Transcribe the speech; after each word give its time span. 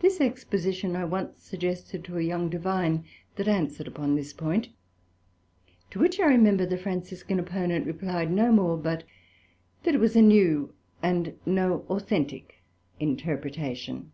This 0.00 0.20
exposition 0.20 0.96
I 0.96 1.04
once 1.04 1.40
suggested 1.40 2.02
to 2.02 2.18
a 2.18 2.22
young 2.22 2.50
Divine, 2.50 3.04
that 3.36 3.46
answered 3.46 3.86
upon 3.86 4.16
this 4.16 4.32
point; 4.32 4.68
to 5.92 6.00
which 6.00 6.18
I 6.18 6.26
remember 6.26 6.66
the 6.66 6.76
Franciscan 6.76 7.38
Opponent 7.38 7.86
replyed 7.86 8.32
no 8.32 8.50
more, 8.50 8.76
but 8.76 9.04
That 9.84 9.94
it 9.94 10.00
was 10.00 10.16
a 10.16 10.22
new, 10.22 10.74
and 11.00 11.38
no 11.46 11.86
authentick 11.88 12.64
interpretation. 12.98 14.10